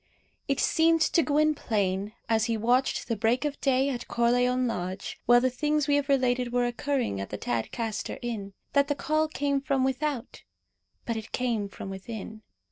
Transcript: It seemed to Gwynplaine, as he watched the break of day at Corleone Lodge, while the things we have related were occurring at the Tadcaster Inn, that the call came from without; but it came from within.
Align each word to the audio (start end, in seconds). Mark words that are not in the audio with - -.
It 0.47 0.59
seemed 0.59 1.01
to 1.01 1.21
Gwynplaine, 1.21 2.13
as 2.27 2.45
he 2.45 2.57
watched 2.57 3.07
the 3.07 3.15
break 3.15 3.45
of 3.45 3.61
day 3.61 3.87
at 3.89 4.07
Corleone 4.07 4.65
Lodge, 4.65 5.19
while 5.27 5.39
the 5.41 5.51
things 5.51 5.87
we 5.87 5.95
have 5.97 6.09
related 6.09 6.51
were 6.51 6.65
occurring 6.65 7.21
at 7.21 7.29
the 7.29 7.37
Tadcaster 7.37 8.17
Inn, 8.23 8.53
that 8.73 8.87
the 8.87 8.95
call 8.95 9.27
came 9.27 9.61
from 9.61 9.83
without; 9.83 10.41
but 11.05 11.17
it 11.17 11.31
came 11.31 11.69
from 11.69 11.91
within. 11.91 12.41